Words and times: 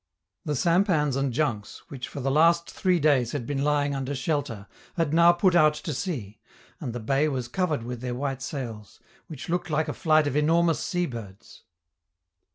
The 0.45 0.55
sampans 0.55 1.15
and 1.15 1.31
junks, 1.31 1.83
which 1.89 2.07
for 2.07 2.21
the 2.21 2.31
last 2.31 2.67
three 2.71 2.99
days 2.99 3.33
had 3.33 3.45
been 3.45 3.63
lying 3.63 3.93
under 3.93 4.15
shelter, 4.15 4.65
had 4.95 5.13
now 5.13 5.31
put 5.31 5.53
out 5.53 5.75
to 5.75 5.93
sea, 5.93 6.39
and 6.79 6.91
the 6.91 6.99
bay 6.99 7.27
was 7.27 7.47
covered 7.47 7.83
with 7.83 8.01
their 8.01 8.15
white 8.15 8.41
sails, 8.41 8.99
which 9.27 9.47
looked 9.47 9.69
like 9.69 9.87
a 9.87 9.93
flight 9.93 10.25
of 10.25 10.35
enormous 10.35 10.79
seabirds. 10.79 11.65